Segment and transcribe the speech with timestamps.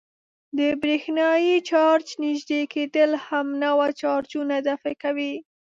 [0.57, 5.33] د برېښنايي چارج نژدې کېدل همنوع چارجونه دفع کوي.